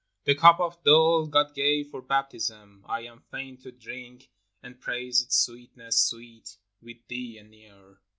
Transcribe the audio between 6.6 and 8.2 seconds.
with thee anear.